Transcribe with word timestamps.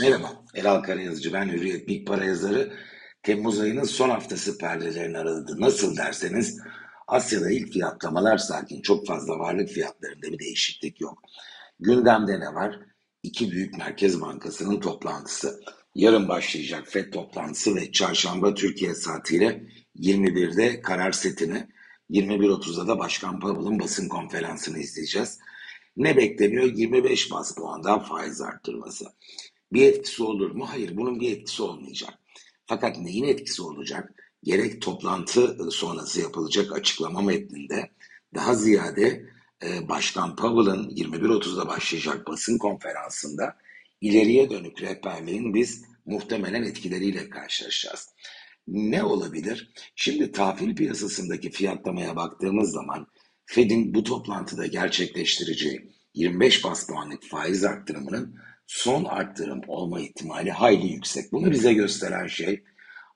Merhaba, 0.00 0.44
Eral 0.54 0.82
Karayazıcı 0.82 1.32
ben 1.32 1.48
Hürriyet 1.48 1.88
Big 1.88 2.06
Para 2.06 2.24
yazarı. 2.24 2.72
Temmuz 3.22 3.60
ayının 3.60 3.84
son 3.84 4.10
haftası 4.10 4.58
perdelerini 4.58 5.18
aradı. 5.18 5.60
Nasıl 5.60 5.96
derseniz 5.96 6.60
Asya'da 7.06 7.50
ilk 7.50 7.72
fiyatlamalar 7.72 8.38
sakin. 8.38 8.82
Çok 8.82 9.06
fazla 9.06 9.38
varlık 9.38 9.68
fiyatlarında 9.68 10.26
bir 10.26 10.38
değişiklik 10.38 11.00
yok. 11.00 11.22
Gündemde 11.80 12.40
ne 12.40 12.54
var? 12.54 12.80
İki 13.22 13.50
büyük 13.50 13.78
merkez 13.78 14.20
bankasının 14.20 14.80
toplantısı. 14.80 15.60
Yarın 15.94 16.28
başlayacak 16.28 16.86
FED 16.86 17.12
toplantısı 17.12 17.76
ve 17.76 17.92
çarşamba 17.92 18.54
Türkiye 18.54 18.94
saatiyle 18.94 19.62
21'de 19.96 20.80
karar 20.80 21.12
setini, 21.12 21.68
21.30'da 22.10 22.88
da 22.88 22.98
Başkan 22.98 23.40
Powell'ın 23.40 23.80
basın 23.80 24.08
konferansını 24.08 24.78
izleyeceğiz. 24.78 25.38
Ne 25.96 26.16
bekleniyor? 26.16 26.64
25 26.64 27.30
bas 27.30 27.54
puandan 27.54 28.02
faiz 28.02 28.40
arttırması. 28.40 29.04
Bir 29.72 29.82
etkisi 29.82 30.22
olur 30.22 30.50
mu? 30.50 30.66
Hayır, 30.68 30.96
bunun 30.96 31.20
bir 31.20 31.36
etkisi 31.36 31.62
olmayacak. 31.62 32.14
Fakat 32.66 32.98
neyin 32.98 33.24
etkisi 33.24 33.62
olacak? 33.62 34.14
Gerek 34.44 34.82
toplantı 34.82 35.70
sonrası 35.70 36.20
yapılacak 36.20 36.72
açıklama 36.72 37.22
metninde 37.22 37.90
daha 38.34 38.54
ziyade 38.54 39.26
e, 39.62 39.88
Başkan 39.88 40.36
Powell'ın 40.36 40.90
21.30'da 40.90 41.68
başlayacak 41.68 42.26
basın 42.26 42.58
konferansında 42.58 43.56
ileriye 44.00 44.50
dönük 44.50 44.82
rehberliğin 44.82 45.54
biz 45.54 45.84
muhtemelen 46.06 46.62
etkileriyle 46.62 47.30
karşılaşacağız. 47.30 48.08
Ne 48.66 49.02
olabilir? 49.02 49.70
Şimdi 49.96 50.32
tahvil 50.32 50.76
piyasasındaki 50.76 51.50
fiyatlamaya 51.50 52.16
baktığımız 52.16 52.72
zaman 52.72 53.06
Fed'in 53.46 53.94
bu 53.94 54.04
toplantıda 54.04 54.66
gerçekleştireceği 54.66 55.92
25 56.14 56.64
bas 56.64 56.86
puanlık 56.86 57.22
faiz 57.24 57.64
arttırımının 57.64 58.38
son 58.68 59.04
arttırım 59.04 59.60
olma 59.68 60.00
ihtimali 60.00 60.50
hayli 60.50 60.92
yüksek. 60.92 61.32
Bunu 61.32 61.50
bize 61.50 61.72
gösteren 61.72 62.26
şey 62.26 62.64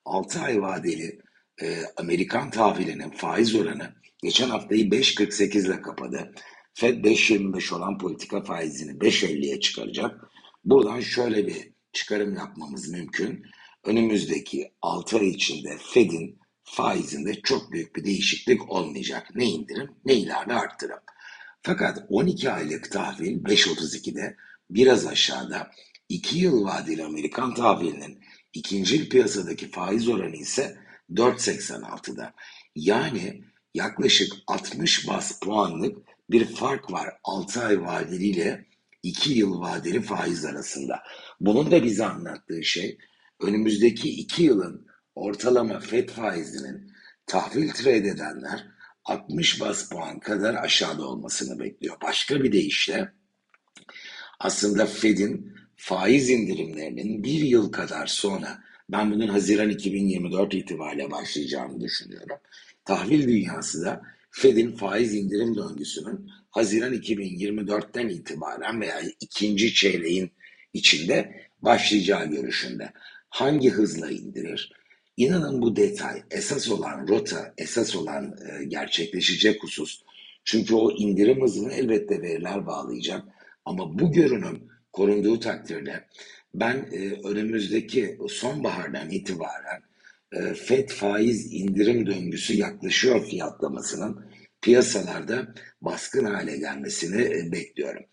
6 0.04 0.40
ay 0.40 0.62
vadeli 0.62 1.18
e, 1.62 1.76
Amerikan 1.96 2.50
tahvilinin 2.50 3.10
faiz 3.10 3.54
oranı 3.54 3.94
geçen 4.22 4.48
haftayı 4.48 4.84
5.48 4.84 5.66
ile 5.66 5.82
kapadı. 5.82 6.34
Fed 6.74 7.04
5.25 7.04 7.74
olan 7.74 7.98
politika 7.98 8.42
faizini 8.42 8.98
5.50'ye 8.98 9.60
çıkaracak. 9.60 10.20
Buradan 10.64 11.00
şöyle 11.00 11.46
bir 11.46 11.72
çıkarım 11.92 12.34
yapmamız 12.34 12.88
mümkün. 12.88 13.46
Önümüzdeki 13.84 14.72
6 14.82 15.18
ay 15.18 15.28
içinde 15.28 15.78
Fed'in 15.94 16.38
faizinde 16.64 17.40
çok 17.40 17.72
büyük 17.72 17.96
bir 17.96 18.04
değişiklik 18.04 18.70
olmayacak. 18.70 19.28
Ne 19.34 19.44
indirim 19.44 19.90
ne 20.04 20.14
ileride 20.14 20.54
arttırım. 20.54 20.98
Fakat 21.62 21.98
12 22.08 22.50
aylık 22.50 22.92
tahvil 22.92 23.44
5.32'de 23.44 24.36
biraz 24.74 25.06
aşağıda 25.06 25.70
2 26.08 26.38
yıl 26.38 26.64
vadeli 26.64 27.04
Amerikan 27.04 27.54
tahvilinin 27.54 28.20
ikinci 28.52 29.08
piyasadaki 29.08 29.70
faiz 29.70 30.08
oranı 30.08 30.36
ise 30.36 30.78
4.86'da. 31.10 32.34
Yani 32.76 33.44
yaklaşık 33.74 34.32
60 34.46 35.08
bas 35.08 35.40
puanlık 35.40 35.98
bir 36.30 36.44
fark 36.44 36.92
var 36.92 37.16
6 37.24 37.64
ay 37.64 37.82
vadeli 37.82 38.24
ile 38.24 38.66
2 39.02 39.32
yıl 39.32 39.60
vadeli 39.60 40.02
faiz 40.02 40.44
arasında. 40.44 41.02
Bunun 41.40 41.70
da 41.70 41.84
bize 41.84 42.04
anlattığı 42.04 42.64
şey 42.64 42.98
önümüzdeki 43.40 44.10
2 44.10 44.42
yılın 44.42 44.86
ortalama 45.14 45.80
FED 45.80 46.08
faizinin 46.08 46.92
tahvil 47.26 47.70
trade 47.70 47.96
edenler 47.96 48.66
60 49.04 49.60
bas 49.60 49.88
puan 49.88 50.20
kadar 50.20 50.54
aşağıda 50.54 51.06
olmasını 51.06 51.60
bekliyor. 51.60 51.96
Başka 52.02 52.42
bir 52.42 52.52
deyişle 52.52 53.12
aslında 54.42 54.86
Fed'in 54.86 55.52
faiz 55.76 56.30
indirimlerinin 56.30 57.24
bir 57.24 57.40
yıl 57.40 57.72
kadar 57.72 58.06
sonra 58.06 58.62
ben 58.88 59.10
bunun 59.10 59.28
Haziran 59.28 59.70
2024 59.70 60.54
itibariyle 60.54 61.10
başlayacağını 61.10 61.80
düşünüyorum. 61.80 62.36
Tahvil 62.84 63.28
dünyası 63.28 63.84
da 63.84 64.02
Fed'in 64.30 64.72
faiz 64.72 65.14
indirim 65.14 65.56
döngüsünün 65.56 66.30
Haziran 66.50 66.94
2024'ten 66.94 68.08
itibaren 68.08 68.80
veya 68.80 69.00
ikinci 69.20 69.74
çeyreğin 69.74 70.30
içinde 70.72 71.46
başlayacağı 71.62 72.26
görüşünde. 72.26 72.92
Hangi 73.28 73.70
hızla 73.70 74.10
indirir? 74.10 74.72
İnanın 75.16 75.62
bu 75.62 75.76
detay 75.76 76.22
esas 76.30 76.68
olan 76.68 77.08
rota, 77.08 77.54
esas 77.58 77.96
olan 77.96 78.36
e, 78.48 78.64
gerçekleşecek 78.64 79.62
husus. 79.62 80.02
Çünkü 80.44 80.74
o 80.74 80.92
indirim 80.92 81.42
hızını 81.42 81.72
elbette 81.72 82.22
veriler 82.22 82.66
bağlayacak. 82.66 83.24
Ama 83.64 83.98
bu 83.98 84.12
görünüm 84.12 84.68
korunduğu 84.92 85.40
takdirde 85.40 86.04
ben 86.54 86.88
e, 86.92 87.28
önümüzdeki 87.28 88.18
sonbahardan 88.28 89.10
itibaren 89.10 89.82
e, 90.32 90.54
FED 90.54 90.88
faiz 90.88 91.52
indirim 91.52 92.06
döngüsü 92.06 92.56
yaklaşıyor 92.56 93.24
fiyatlamasının 93.26 94.26
piyasalarda 94.62 95.54
baskın 95.80 96.24
hale 96.24 96.56
gelmesini 96.56 97.22
e, 97.22 97.52
bekliyorum. 97.52 98.04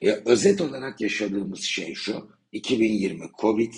E, 0.00 0.10
özet 0.10 0.60
olarak 0.60 1.00
yaşadığımız 1.00 1.60
şey 1.60 1.94
şu, 1.94 2.30
2020 2.52 3.30
Covid 3.40 3.72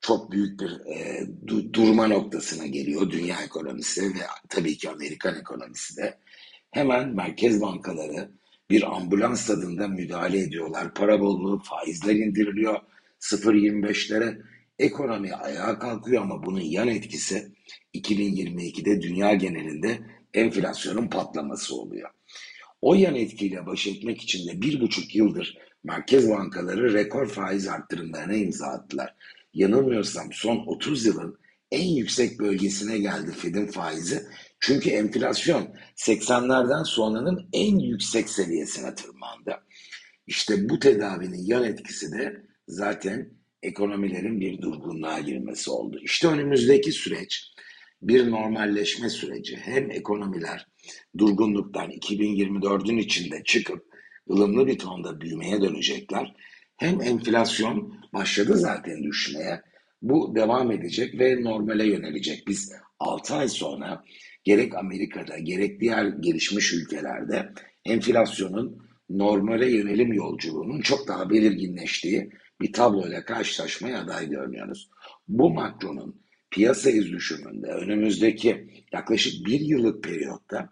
çok 0.00 0.32
büyük 0.32 0.60
bir 0.60 0.70
e, 0.94 1.26
du, 1.46 1.72
durma 1.72 2.06
noktasına 2.06 2.66
geliyor 2.66 3.10
dünya 3.10 3.42
ekonomisi 3.42 4.02
ve 4.02 4.20
tabii 4.48 4.76
ki 4.76 4.90
Amerikan 4.90 5.40
ekonomisi 5.40 5.96
de. 5.96 6.18
Hemen 6.70 7.14
merkez 7.14 7.60
bankaları 7.60 8.30
bir 8.70 8.96
ambulans 8.96 9.46
tadında 9.46 9.88
müdahale 9.88 10.40
ediyorlar. 10.40 10.94
Para 10.94 11.20
bolluğu, 11.20 11.62
faizler 11.64 12.14
indiriliyor 12.14 12.80
0.25'lere. 13.20 14.42
Ekonomi 14.78 15.34
ayağa 15.34 15.78
kalkıyor 15.78 16.22
ama 16.22 16.46
bunun 16.46 16.60
yan 16.60 16.88
etkisi 16.88 17.52
2022'de 17.94 19.02
dünya 19.02 19.34
genelinde 19.34 19.98
enflasyonun 20.34 21.08
patlaması 21.08 21.76
oluyor. 21.76 22.10
O 22.80 22.94
yan 22.94 23.14
etkiyle 23.14 23.66
baş 23.66 23.86
etmek 23.86 24.22
için 24.22 24.48
de 24.48 24.62
bir 24.62 24.80
buçuk 24.80 25.14
yıldır 25.14 25.58
merkez 25.84 26.30
bankaları 26.30 26.92
rekor 26.92 27.28
faiz 27.28 27.68
arttırımlarına 27.68 28.34
imza 28.34 28.66
attılar. 28.66 29.14
Yanılmıyorsam 29.54 30.32
son 30.32 30.56
30 30.66 31.06
yılın 31.06 31.38
en 31.72 31.88
yüksek 31.88 32.38
bölgesine 32.38 32.98
geldi 32.98 33.32
Fed'in 33.32 33.66
faizi. 33.66 34.22
Çünkü 34.60 34.90
enflasyon 34.90 35.68
80'lerden 35.96 36.84
sonranın 36.84 37.48
en 37.52 37.78
yüksek 37.78 38.28
seviyesine 38.28 38.94
tırmandı. 38.94 39.64
İşte 40.26 40.68
bu 40.68 40.78
tedavinin 40.78 41.44
yan 41.46 41.64
etkisi 41.64 42.12
de 42.12 42.42
zaten 42.68 43.30
ekonomilerin 43.62 44.40
bir 44.40 44.62
durgunluğa 44.62 45.20
girmesi 45.20 45.70
oldu. 45.70 45.98
İşte 46.02 46.28
önümüzdeki 46.28 46.92
süreç 46.92 47.44
bir 48.02 48.30
normalleşme 48.30 49.08
süreci. 49.08 49.56
Hem 49.56 49.90
ekonomiler 49.90 50.66
durgunluktan 51.18 51.90
2024'ün 51.90 52.98
içinde 52.98 53.42
çıkıp 53.44 53.84
ılımlı 54.30 54.66
bir 54.66 54.78
tonda 54.78 55.20
büyümeye 55.20 55.60
dönecekler. 55.60 56.34
Hem 56.76 57.02
enflasyon 57.02 57.94
başladı 58.12 58.56
zaten 58.56 59.02
düşmeye. 59.02 59.62
Bu 60.02 60.34
devam 60.34 60.70
edecek 60.70 61.20
ve 61.20 61.42
normale 61.42 61.86
yönelecek. 61.86 62.48
Biz 62.48 62.72
6 62.98 63.34
ay 63.34 63.48
sonra 63.48 64.04
gerek 64.44 64.74
Amerika'da 64.74 65.38
gerek 65.38 65.80
diğer 65.80 66.04
gelişmiş 66.04 66.72
ülkelerde 66.72 67.52
enflasyonun 67.84 68.88
normale 69.10 69.70
yönelim 69.72 70.12
yolculuğunun 70.12 70.80
çok 70.80 71.08
daha 71.08 71.30
belirginleştiği 71.30 72.30
bir 72.60 72.72
tabloyla 72.72 73.24
karşılaşmaya 73.24 74.00
aday 74.00 74.28
görünüyoruz. 74.28 74.90
Bu 75.28 75.50
Macron'un 75.50 76.22
piyasa 76.50 76.90
izlüşümünde 76.90 77.66
önümüzdeki 77.66 78.84
yaklaşık 78.92 79.46
bir 79.46 79.60
yıllık 79.60 80.04
periyotta 80.04 80.68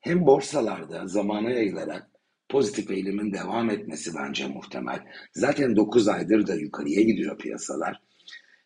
hem 0.00 0.26
borsalarda 0.26 1.06
zamana 1.06 1.50
yayılarak 1.50 2.10
pozitif 2.48 2.90
eğilimin 2.90 3.32
devam 3.32 3.70
etmesi 3.70 4.10
bence 4.14 4.48
muhtemel. 4.48 5.00
Zaten 5.32 5.76
9 5.76 6.08
aydır 6.08 6.46
da 6.46 6.54
yukarıya 6.54 7.02
gidiyor 7.02 7.38
piyasalar. 7.38 8.00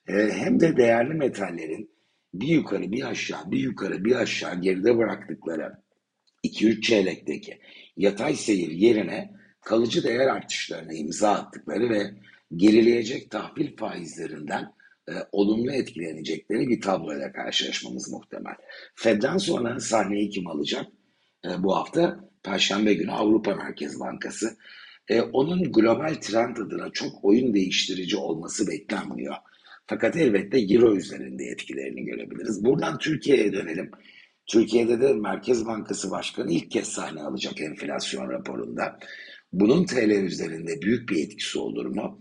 Ee, 0.09 0.31
hem 0.33 0.61
de 0.61 0.77
değerli 0.77 1.15
metallerin 1.15 1.91
bir 2.35 2.49
yukarı 2.49 2.93
bir 2.93 3.09
aşağı 3.11 3.51
bir 3.51 3.59
yukarı 3.59 4.05
bir 4.05 4.17
aşağı 4.17 4.61
geride 4.61 4.99
bıraktıkları 4.99 5.73
2-3 6.45 6.81
çeyrekteki 6.81 7.59
yatay 7.97 8.37
seyir 8.37 8.71
yerine 8.71 9.35
kalıcı 9.61 10.05
değer 10.05 10.27
artışlarına 10.27 10.93
imza 10.93 11.31
attıkları 11.31 11.91
ve 11.91 12.11
gerileyecek 12.57 13.31
tahvil 13.31 13.77
faizlerinden 13.77 14.73
e, 15.09 15.13
olumlu 15.33 15.73
etkilenecekleri 15.73 16.69
bir 16.69 16.81
tabloyla 16.81 17.33
karşılaşmamız 17.33 18.13
muhtemel. 18.13 18.55
Fed'den 18.95 19.37
sonra 19.37 19.81
sahneyi 19.81 20.31
kim 20.31 20.47
alacak? 20.47 20.87
E, 21.45 21.63
bu 21.63 21.77
hafta 21.77 22.31
Perşembe 22.43 22.95
günü 22.95 23.13
Avrupa 23.13 23.55
Merkez 23.55 24.01
Bankası. 24.01 24.57
E, 25.09 25.23
onun 25.23 25.73
global 25.73 26.15
trend 26.15 26.57
adına 26.57 26.91
çok 26.93 27.25
oyun 27.25 27.55
değiştirici 27.55 28.17
olması 28.17 28.69
beklenmiyor. 28.69 29.35
Fakat 29.87 30.17
elbette 30.17 30.59
Euro 30.59 30.97
üzerinde 30.97 31.45
etkilerini 31.45 32.05
görebiliriz. 32.05 32.65
Buradan 32.65 32.99
Türkiye'ye 32.99 33.53
dönelim. 33.53 33.91
Türkiye'de 34.47 35.01
de 35.01 35.13
Merkez 35.13 35.67
Bankası 35.67 36.11
Başkanı 36.11 36.53
ilk 36.53 36.71
kez 36.71 36.89
sahne 36.89 37.21
alacak 37.21 37.61
enflasyon 37.61 38.31
raporunda. 38.31 38.99
Bunun 39.53 39.85
TL 39.85 40.11
üzerinde 40.11 40.83
büyük 40.83 41.09
bir 41.09 41.25
etkisi 41.25 41.59
olur 41.59 41.87
mu? 41.87 42.21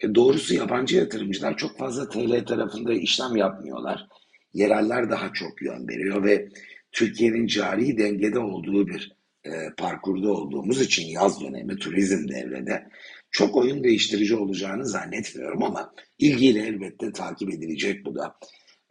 E, 0.00 0.14
doğrusu 0.14 0.54
yabancı 0.54 0.96
yatırımcılar 0.96 1.56
çok 1.56 1.78
fazla 1.78 2.08
TL 2.08 2.44
tarafında 2.44 2.94
işlem 2.94 3.36
yapmıyorlar. 3.36 4.08
Yereller 4.52 5.10
daha 5.10 5.32
çok 5.32 5.62
yön 5.62 5.88
veriyor 5.88 6.24
ve 6.24 6.48
Türkiye'nin 6.92 7.46
cari 7.46 7.98
dengede 7.98 8.38
olduğu 8.38 8.88
bir 8.88 9.12
e, 9.44 9.50
parkurda 9.78 10.32
olduğumuz 10.32 10.80
için 10.80 11.06
yaz 11.06 11.40
dönemi 11.40 11.76
turizm 11.76 12.28
devrede 12.28 12.88
çok 13.30 13.56
oyun 13.56 13.84
değiştirici 13.84 14.36
olacağını 14.36 14.86
zannetmiyorum 14.86 15.62
ama 15.62 15.94
ilgiyle 16.18 16.66
elbette 16.66 17.12
takip 17.12 17.54
edilecek 17.54 18.04
bu 18.06 18.14
da. 18.14 18.36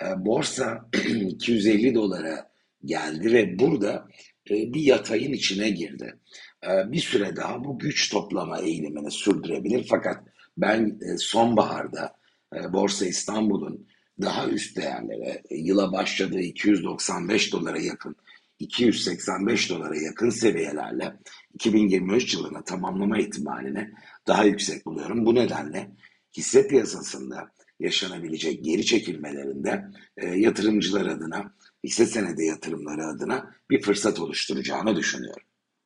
E, 0.02 0.26
borsa 0.26 0.90
250 1.30 1.96
dolara 1.96 2.52
geldi 2.86 3.34
ve 3.34 3.60
burada 3.60 4.08
e, 4.50 4.74
bir 4.74 4.82
yatayın 4.82 5.34
içine 5.34 5.70
girdi. 5.70 6.20
E, 6.64 6.92
bir 6.92 7.00
süre 7.00 7.36
daha 7.36 7.64
bu 7.64 7.80
güç 7.80 8.10
toplama 8.12 8.60
eğilimini 8.60 9.12
sürdürebilir 9.12 9.86
fakat 9.90 10.24
ben 10.58 11.00
e, 11.02 11.18
sonbaharda 11.18 12.16
e, 12.56 12.74
Borsa 12.74 13.06
İstanbul'un 13.06 13.88
daha 14.22 14.48
üst 14.48 14.78
değerlere, 14.78 15.42
yıla 15.50 15.92
başladığı 15.92 16.40
295 16.40 17.54
dolara 17.54 17.80
yakın, 17.80 18.16
285 18.60 19.70
dolara 19.70 19.98
yakın 19.98 20.30
seviyelerle 20.30 21.20
2023 21.54 22.34
yılına 22.34 22.64
tamamlama 22.64 23.18
ihtimalini 23.18 23.92
daha 24.28 24.44
yüksek 24.44 24.86
buluyorum. 24.86 25.26
Bu 25.26 25.36
nedenle 25.36 25.92
hisse 26.38 26.68
piyasasında 26.68 27.52
yaşanabilecek 27.80 28.64
geri 28.64 28.86
çekilmelerinde 28.86 29.86
e, 30.18 30.28
yatırımcılar 30.28 31.06
adına, 31.06 31.56
hisse 31.84 32.06
senedi 32.06 32.46
yatırımları 32.46 33.06
adına 33.06 33.56
bir 33.70 33.82
fırsat 33.82 34.20
oluşturacağını 34.20 34.96
düşünüyorum. 34.96 35.48